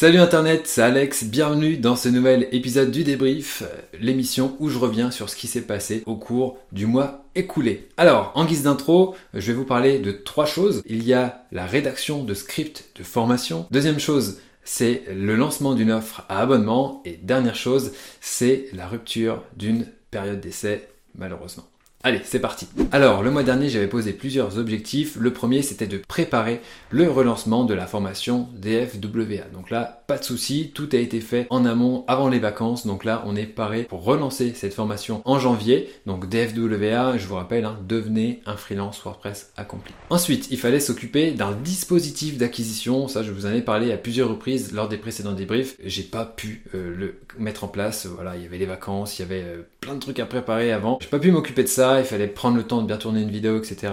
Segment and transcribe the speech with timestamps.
[0.00, 3.64] Salut Internet, c'est Alex, bienvenue dans ce nouvel épisode du débrief,
[4.00, 7.88] l'émission où je reviens sur ce qui s'est passé au cours du mois écoulé.
[7.96, 10.84] Alors, en guise d'intro, je vais vous parler de trois choses.
[10.86, 13.66] Il y a la rédaction de scripts de formation.
[13.72, 17.02] Deuxième chose, c'est le lancement d'une offre à abonnement.
[17.04, 17.90] Et dernière chose,
[18.20, 20.86] c'est la rupture d'une période d'essai,
[21.16, 21.66] malheureusement.
[22.04, 22.68] Allez, c'est parti.
[22.92, 25.16] Alors, le mois dernier, j'avais posé plusieurs objectifs.
[25.16, 26.60] Le premier, c'était de préparer
[26.90, 29.48] le relancement de la formation DFWA.
[29.52, 32.86] Donc là, pas de souci, tout a été fait en amont avant les vacances.
[32.86, 35.90] Donc là, on est paré pour relancer cette formation en janvier.
[36.06, 39.92] Donc DFWA, je vous rappelle, hein, devenez un freelance WordPress accompli.
[40.08, 43.06] Ensuite, il fallait s'occuper d'un dispositif d'acquisition.
[43.06, 45.76] Ça, je vous en ai parlé à plusieurs reprises lors des précédents débriefs.
[45.84, 48.06] J'ai pas pu euh, le mettre en place.
[48.06, 50.72] Voilà, il y avait les vacances, il y avait euh, plein de trucs à préparer
[50.72, 50.98] avant.
[51.02, 53.30] J'ai pas pu m'occuper de ça il fallait prendre le temps de bien tourner une
[53.30, 53.92] vidéo, etc.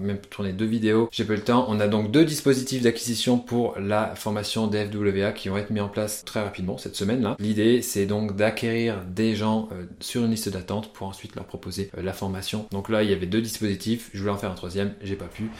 [0.00, 1.08] même tourner deux vidéos.
[1.10, 1.66] J'ai pas le temps.
[1.68, 6.24] On a donc deux dispositifs d'acquisition pour la formation DFWA qui être mis en place
[6.24, 7.36] très rapidement cette semaine-là.
[7.38, 11.90] L'idée, c'est donc d'acquérir des gens euh, sur une liste d'attente pour ensuite leur proposer
[11.96, 12.66] euh, la formation.
[12.70, 14.10] Donc là, il y avait deux dispositifs.
[14.12, 15.50] Je voulais en faire un troisième, j'ai pas pu.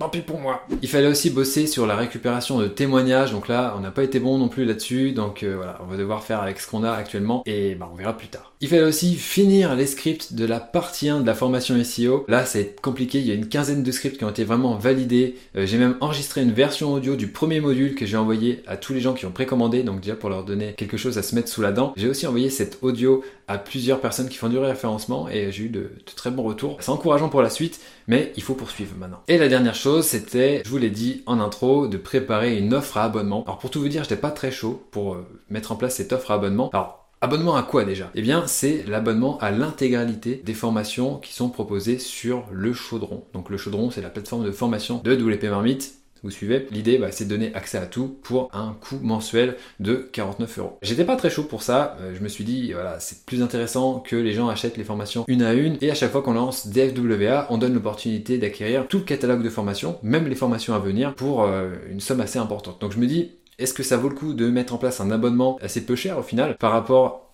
[0.00, 0.62] Tant pis pour moi.
[0.80, 3.32] Il fallait aussi bosser sur la récupération de témoignages.
[3.32, 5.12] Donc là, on n'a pas été bon non plus là-dessus.
[5.12, 7.96] Donc euh, voilà, on va devoir faire avec ce qu'on a actuellement et bah, on
[7.96, 8.54] verra plus tard.
[8.62, 12.24] Il fallait aussi finir les scripts de la partie 1 de la formation SEO.
[12.28, 13.18] Là, c'est compliqué.
[13.18, 15.36] Il y a une quinzaine de scripts qui ont été vraiment validés.
[15.54, 18.94] Euh, j'ai même enregistré une version audio du premier module que j'ai envoyé à tous
[18.94, 19.82] les gens qui ont précommandé.
[19.82, 21.92] Donc déjà pour leur donner quelque chose à se mettre sous la dent.
[21.98, 25.68] J'ai aussi envoyé cet audio à plusieurs personnes qui font du référencement et j'ai eu
[25.68, 26.76] de, très bons retours.
[26.78, 29.22] C'est encourageant pour la suite, mais il faut poursuivre maintenant.
[29.26, 32.96] Et la dernière chose, c'était, je vous l'ai dit en intro, de préparer une offre
[32.96, 33.42] à abonnement.
[33.42, 36.12] Alors pour tout vous dire, j'étais pas très chaud pour euh, mettre en place cette
[36.12, 36.70] offre à abonnement.
[36.72, 38.10] Alors Abonnement à quoi déjà?
[38.14, 43.24] Eh bien, c'est l'abonnement à l'intégralité des formations qui sont proposées sur le Chaudron.
[43.34, 47.08] Donc le Chaudron, c'est la plateforme de formation de WP Marmite vous suivez L'idée, bah,
[47.10, 50.78] c'est de donner accès à tout pour un coût mensuel de 49 euros.
[50.82, 51.96] J'étais pas très chaud pour ça.
[52.00, 55.24] Euh, je me suis dit, voilà, c'est plus intéressant que les gens achètent les formations
[55.28, 55.78] une à une.
[55.80, 59.50] Et à chaque fois qu'on lance DFWA, on donne l'opportunité d'acquérir tout le catalogue de
[59.50, 62.80] formations, même les formations à venir, pour euh, une somme assez importante.
[62.80, 65.10] Donc je me dis, est-ce que ça vaut le coup de mettre en place un
[65.10, 67.29] abonnement assez peu cher au final par rapport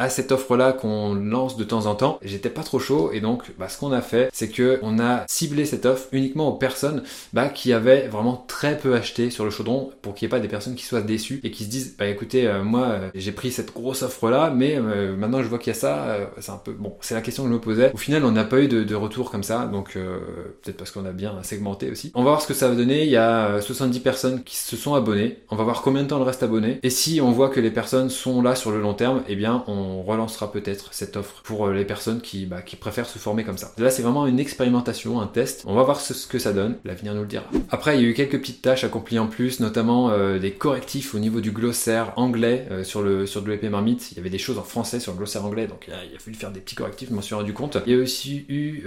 [0.00, 2.18] à cette offre-là qu'on lance de temps en temps.
[2.22, 5.24] J'étais pas trop chaud et donc bah, ce qu'on a fait, c'est que on a
[5.28, 7.02] ciblé cette offre uniquement aux personnes
[7.34, 10.40] bah, qui avaient vraiment très peu acheté sur le chaudron pour qu'il n'y ait pas
[10.40, 13.32] des personnes qui soient déçues et qui se disent bah écoutez euh, moi euh, j'ai
[13.32, 16.56] pris cette grosse offre-là mais euh, maintenant je vois qu'il y a ça, c'est un
[16.56, 17.92] peu bon c'est la question que je me posais.
[17.92, 21.04] Au final on n'a pas eu de, de, retour comme ça donc peut-être parce qu'on
[21.04, 22.10] a bien segmenté aussi.
[22.14, 23.04] On va voir ce que ça va donner.
[23.04, 25.38] Il y a 70 personnes qui se sont abonnées.
[25.50, 27.70] On va voir combien de temps elles restent abonnées et si on voit que les
[27.70, 31.42] personnes sont là sur le long terme, eh bien on on relancera peut-être cette offre
[31.42, 33.72] pour euh, les personnes qui, bah, qui préfèrent se former comme ça.
[33.78, 35.64] Là, c'est vraiment une expérimentation, un test.
[35.66, 36.76] On va voir ce, que ça donne.
[36.84, 37.44] L'avenir nous le dira.
[37.70, 41.14] Après, il y a eu quelques petites tâches accomplies en plus, notamment euh, des correctifs
[41.14, 44.12] au niveau du glossaire anglais euh, sur le sur WP Marmite.
[44.12, 46.36] Il y avait des choses en français sur le glossaire anglais, donc il a, fallu
[46.36, 47.08] faire des petits correctifs.
[47.10, 47.78] Je m'en suis rendu compte.
[47.86, 48.82] Il y a aussi eu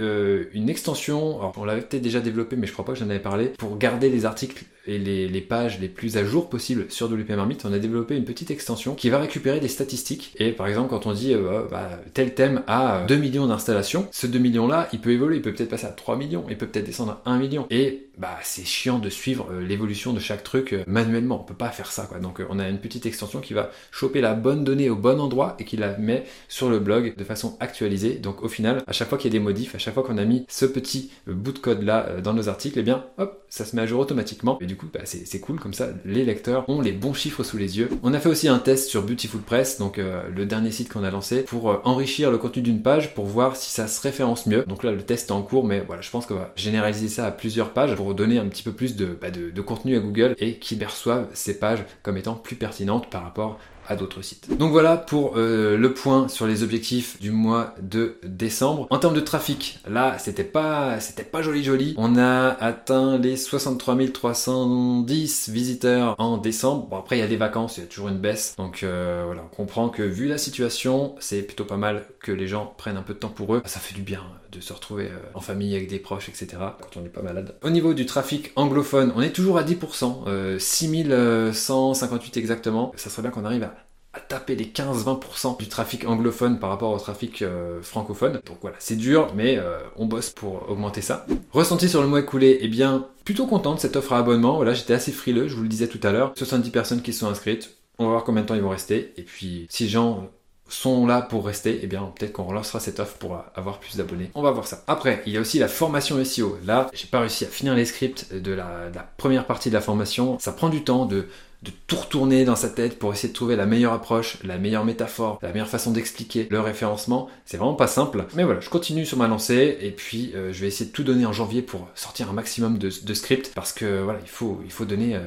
[0.52, 1.38] une extension.
[1.38, 3.76] Alors, on l'avait peut-être déjà développé, mais je crois pas que j'en avais parlé pour
[3.78, 7.64] garder les articles et les, les, pages les plus à jour possibles sur WP Marmite.
[7.64, 10.34] On a développé une petite extension qui va récupérer des statistiques.
[10.38, 14.28] Et par exemple, quand on dit euh, bah, tel thème a 2 millions d'installations, ce
[14.28, 16.68] 2 millions là, il peut évoluer, il peut peut-être passer à 3 millions, il peut
[16.68, 17.66] peut-être descendre à 1 million.
[17.70, 21.52] Et bah c'est chiant de suivre euh, l'évolution de chaque truc euh, manuellement, on peut
[21.52, 22.08] pas faire ça.
[22.22, 25.56] Donc on a une petite extension qui va choper la bonne donnée au bon endroit
[25.58, 28.14] et qui la met sur le blog de façon actualisée.
[28.14, 30.18] Donc au final, à chaque fois qu'il y a des modifs, à chaque fois qu'on
[30.18, 33.44] a mis ce petit bout de code là dans nos articles, et eh bien hop,
[33.48, 34.58] ça se met à jour automatiquement.
[34.60, 37.56] Et du coup, bah, c'est cool comme ça, les lecteurs ont les bons chiffres sous
[37.56, 37.88] les yeux.
[38.04, 41.10] On a fait aussi un test sur Beautiful Press, donc le dernier site qu'on a
[41.10, 44.64] lancé pour euh, enrichir le contenu d'une page pour voir si ça se référence mieux.
[44.64, 47.26] Donc là, le test est en cours, mais voilà, je pense qu'on va généraliser ça
[47.26, 49.28] à plusieurs pages pour donner un petit peu plus de, bah,
[49.64, 53.58] contenu à Google et qu'ils perçoivent ces pages comme étant plus pertinentes par rapport
[53.88, 54.56] à d'autres sites.
[54.56, 58.86] Donc voilà pour euh, le point sur les objectifs du mois de décembre.
[58.90, 61.94] En termes de trafic, là c'était pas c'était pas joli joli.
[61.96, 66.88] On a atteint les 63 310 visiteurs en décembre.
[66.88, 68.54] Bon après il y a des vacances, il y a toujours une baisse.
[68.56, 72.46] Donc euh, voilà, on comprend que vu la situation, c'est plutôt pas mal que les
[72.46, 73.62] gens prennent un peu de temps pour eux.
[73.66, 74.22] Ça fait du bien
[74.52, 76.46] de se retrouver euh, en famille avec des proches, etc.
[76.80, 77.56] quand on n'est pas malade.
[77.62, 82.92] Au niveau du trafic anglophone, on est toujours à 10%, 6158 exactement.
[82.96, 83.73] Ça serait bien qu'on arrive à
[84.14, 88.40] à taper les 15-20% du trafic anglophone par rapport au trafic euh, francophone.
[88.46, 91.26] Donc voilà, c'est dur, mais euh, on bosse pour augmenter ça.
[91.52, 94.56] Ressenti sur le mois écoulé, eh bien, plutôt content de cette offre à abonnement.
[94.56, 96.32] Voilà, j'étais assez frileux, je vous le disais tout à l'heure.
[96.36, 97.76] 70 personnes qui sont inscrites.
[97.98, 99.12] On va voir combien de temps ils vont rester.
[99.16, 100.28] Et puis, si les gens
[100.68, 104.30] sont là pour rester, eh bien peut-être qu'on relancera cette offre pour avoir plus d'abonnés.
[104.34, 104.82] On va voir ça.
[104.86, 106.58] Après, il y a aussi la formation SEO.
[106.64, 109.74] Là, j'ai pas réussi à finir les scripts de la, de la première partie de
[109.74, 110.38] la formation.
[110.38, 111.26] Ça prend du temps de
[111.64, 114.84] de tout retourner dans sa tête pour essayer de trouver la meilleure approche, la meilleure
[114.84, 117.28] métaphore, la meilleure façon d'expliquer le référencement.
[117.46, 118.26] C'est vraiment pas simple.
[118.34, 121.04] Mais voilà, je continue sur ma lancée et puis euh, je vais essayer de tout
[121.04, 124.72] donner en janvier pour sortir un maximum de, scripts parce que voilà, il faut, il
[124.72, 125.20] faut donner euh,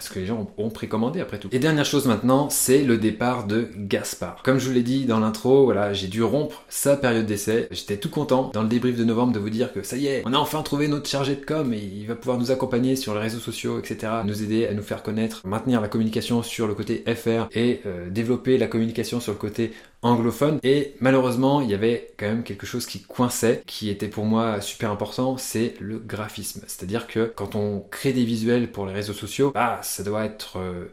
[0.00, 1.48] ce que les gens ont, précommandé après tout.
[1.52, 4.42] Et dernière chose maintenant, c'est le départ de Gaspard.
[4.42, 7.68] Comme je vous l'ai dit dans l'intro, voilà, j'ai dû rompre sa période d'essai.
[7.70, 10.22] J'étais tout content dans le débrief de novembre de vous dire que ça y est,
[10.26, 13.14] on a enfin trouvé notre chargé de com et il va pouvoir nous accompagner sur
[13.14, 14.12] les réseaux sociaux, etc.
[14.24, 18.08] Nous aider à nous faire connaître, maintenir la communication sur le côté FR et euh,
[18.08, 20.58] développer la communication sur le côté anglophone.
[20.62, 24.62] Et malheureusement, il y avait quand même quelque chose qui coinçait, qui était pour moi
[24.62, 26.62] super important, c'est le graphisme.
[26.66, 30.58] C'est-à-dire que quand on crée des visuels pour les réseaux sociaux, bah, ça doit être...
[30.58, 30.86] Euh,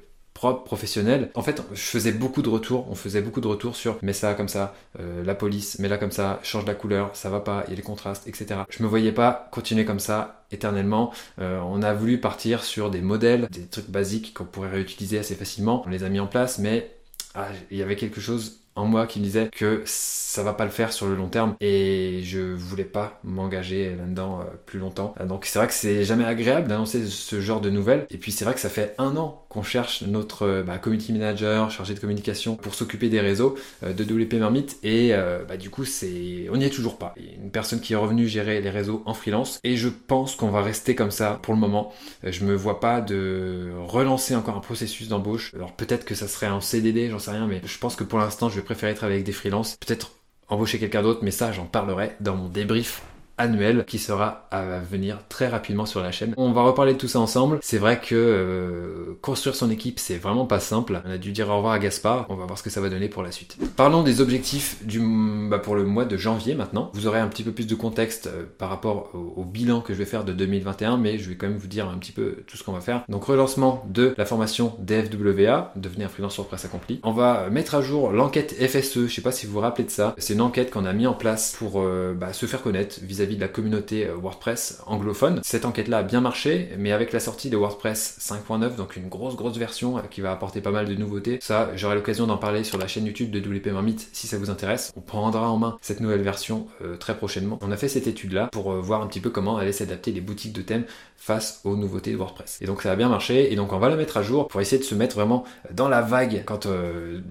[0.65, 1.29] professionnel.
[1.35, 4.33] En fait, je faisais beaucoup de retours, on faisait beaucoup de retours sur mets ça
[4.33, 7.63] comme ça, euh, la police, mets là comme ça, change la couleur, ça va pas,
[7.67, 8.61] il y a des contrastes, etc.
[8.69, 11.13] Je me voyais pas continuer comme ça éternellement.
[11.37, 15.83] on a voulu partir sur des modèles, des trucs basiques qu'on pourrait réutiliser assez facilement.
[15.85, 16.91] On les a mis en place, mais
[17.35, 20.63] ah, il y avait quelque chose en moi qui me disait que ça va pas
[20.63, 25.13] le faire sur le long terme et je voulais pas m'engager là-dedans euh, plus longtemps.
[25.27, 28.45] Donc c'est vrai que c'est jamais agréable d'annoncer ce genre de nouvelles et puis c'est
[28.45, 31.99] vrai que ça fait un an qu'on cherche notre euh, bah, community manager chargé de
[31.99, 35.11] communication pour s'occuper des réseaux euh, de WP Marmite et
[35.47, 37.13] bah, du coup c'est on n'y est toujours pas.
[37.17, 40.61] Une personne qui est revenue gérer les réseaux en freelance et je pense qu'on va
[40.61, 41.91] rester comme ça pour le moment.
[42.23, 45.53] Je me vois pas de relancer encore un processus d'embauche.
[45.55, 48.19] Alors peut-être que ça serait un CDD, j'en sais rien, mais je pense que pour
[48.19, 49.75] l'instant je vais préférer travailler avec des freelances.
[49.77, 50.11] Peut-être
[50.47, 53.01] embaucher quelqu'un d'autre, mais ça j'en parlerai dans mon débrief
[53.37, 56.33] annuel qui sera à venir très rapidement sur la chaîne.
[56.37, 57.59] On va reparler de tout ça ensemble.
[57.61, 61.01] C'est vrai que euh, construire son équipe, c'est vraiment pas simple.
[61.05, 62.25] On a dû dire au revoir à Gaspard.
[62.29, 63.57] On va voir ce que ça va donner pour la suite.
[63.75, 65.01] Parlons des objectifs du,
[65.49, 66.91] bah, pour le mois de janvier maintenant.
[66.93, 69.97] Vous aurez un petit peu plus de contexte euh, par rapport au, bilan que je
[69.97, 72.57] vais faire de 2021, mais je vais quand même vous dire un petit peu tout
[72.57, 73.03] ce qu'on va faire.
[73.09, 76.99] Donc relancement de la formation DFWA, devenir freelance sur presse accompli.
[77.03, 79.07] On va mettre à jour l'enquête FSE.
[79.07, 80.15] Je sais pas si vous vous rappelez de ça.
[80.17, 83.20] C'est une enquête qu'on a mis en place pour euh, bah, se faire connaître vis-à-vis
[83.27, 85.39] de la communauté euh, WordPress anglophone.
[85.43, 89.35] Cette enquête-là a bien marché, mais avec la sortie de WordPress 5.9, donc une grosse
[89.35, 92.63] grosse version euh, qui va apporter pas mal de nouveautés, ça j'aurai l'occasion d'en parler
[92.63, 94.91] sur la chaîne YouTube de WP Marmite si ça vous intéresse.
[94.95, 97.59] On prendra en main cette nouvelle version euh, très prochainement.
[97.61, 100.53] On a fait cette étude-là pour voir un petit peu comment allaient s'adapter les boutiques
[100.53, 100.85] de thèmes
[101.17, 102.57] face aux nouveautés de WordPress.
[102.61, 104.59] Et donc ça a bien marché, et donc on va la mettre à jour pour
[104.59, 106.65] essayer de se mettre vraiment dans la vague quand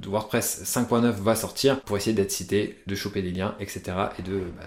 [0.07, 3.83] WordPress 5.9 va sortir, pour essayer d'être cité, de choper des liens, etc.
[4.19, 4.65] et de bah,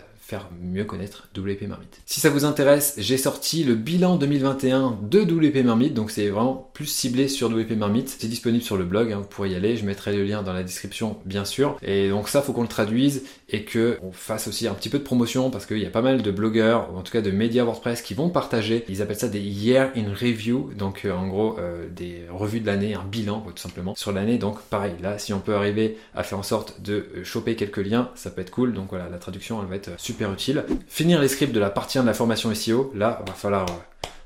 [0.61, 2.01] mieux connaître WP Marmite.
[2.05, 6.69] Si ça vous intéresse, j'ai sorti le bilan 2021 de WP Marmite, donc c'est vraiment
[6.73, 8.15] plus ciblé sur WP Marmite.
[8.19, 10.53] C'est disponible sur le blog, hein, vous pourrez y aller, je mettrai le lien dans
[10.53, 11.77] la description bien sûr.
[11.81, 14.99] Et donc ça, faut qu'on le traduise et que on fasse aussi un petit peu
[14.99, 17.31] de promotion parce qu'il y a pas mal de blogueurs, ou en tout cas de
[17.31, 21.27] médias WordPress qui vont partager, ils appellent ça des year in review, donc euh, en
[21.27, 24.37] gros euh, des revues de l'année, un bilan tout simplement sur l'année.
[24.37, 27.77] Donc pareil, là si on peut arriver à faire en sorte de euh, choper quelques
[27.77, 28.73] liens, ça peut être cool.
[28.73, 30.63] Donc voilà, la traduction elle va être super utile.
[30.87, 33.73] Finir les scripts de la partie 1 de la formation SEO, là, va falloir euh,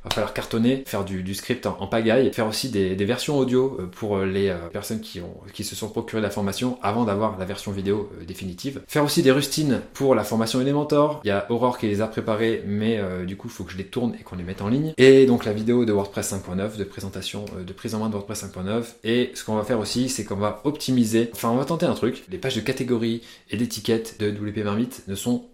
[0.04, 4.18] va falloir cartonner, faire du, script en, pagaille, faire aussi des, versions audio euh, pour
[4.18, 7.72] euh, les personnes qui, ont, qui se sont procurées la formation avant d'avoir la version
[7.72, 8.82] vidéo définitive.
[8.88, 11.22] Faire aussi des rustines pour la formation Elementor.
[11.24, 13.78] Il y a Aurore qui les a préparées, mais du coup, il faut que je
[13.78, 14.94] les tourne et qu'on les mette en ligne.
[14.98, 18.46] Et donc la vidéo de WordPress 5.9, de présentation, de prise en main de WordPress
[18.46, 18.84] 5.9.
[19.04, 21.94] Et ce qu'on va faire aussi, c'est qu'on va optimiser, enfin on va tenter un
[21.94, 22.24] truc.
[22.30, 25.45] Les pages de catégories et d'étiquettes de WP Marmite ne sont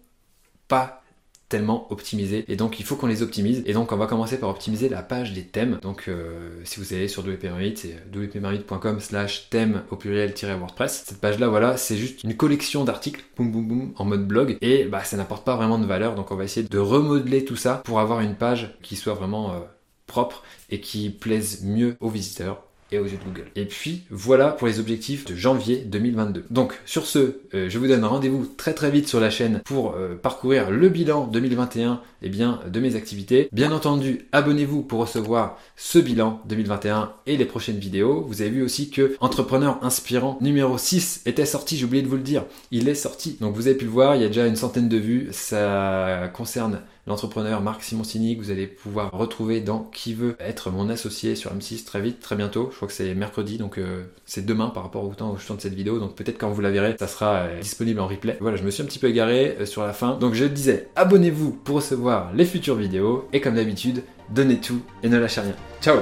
[0.68, 1.04] pas
[1.48, 3.62] tellement optimisés et donc il faut qu'on les optimise.
[3.66, 5.78] Et donc on va commencer par optimiser la page des thèmes.
[5.82, 11.38] Donc euh, si vous allez sur wpmarmite c'est wpmarmite.com slash thème au pluriel-wordpress cette page
[11.38, 14.56] là voilà c'est juste une collection d'articles boum boum boum en mode blog.
[14.62, 16.14] Et bah ça n'apporte pas vraiment de valeur.
[16.14, 19.52] Donc on va essayer de remodeler tout ça pour avoir une page qui soit vraiment
[19.52, 19.60] euh,
[20.06, 22.64] propre et qui plaise mieux aux visiteurs
[22.98, 23.48] aux yeux de Google.
[23.56, 26.46] Et puis voilà pour les objectifs de janvier 2022.
[26.50, 29.94] Donc sur ce, euh, je vous donne rendez-vous très très vite sur la chaîne pour
[29.94, 33.48] euh, parcourir le bilan 2021 et eh bien, de mes activités.
[33.52, 38.24] Bien entendu, abonnez-vous pour recevoir ce bilan 2021 et les prochaines vidéos.
[38.26, 42.16] Vous avez vu aussi que Entrepreneur Inspirant numéro 6 était sorti, j'ai oublié de vous
[42.16, 42.44] le dire.
[42.70, 43.36] Il est sorti.
[43.40, 45.28] Donc vous avez pu le voir, il y a déjà une centaine de vues.
[45.32, 50.88] Ça concerne l'entrepreneur Marc Simoncini que vous allez pouvoir retrouver dans Qui veut être mon
[50.88, 52.68] associé sur M6 très vite, très bientôt.
[52.70, 55.46] Je crois que c'est mercredi, donc euh, c'est demain par rapport au temps où je
[55.46, 55.98] tourne cette vidéo.
[55.98, 58.36] Donc peut-être quand vous la verrez, ça sera euh, disponible en replay.
[58.40, 60.16] Voilà, je me suis un petit peu égaré euh, sur la fin.
[60.16, 63.28] Donc je disais, abonnez-vous pour recevoir les futures vidéos.
[63.32, 65.56] Et comme d'habitude, donnez tout et ne lâchez rien.
[65.80, 65.98] Ciao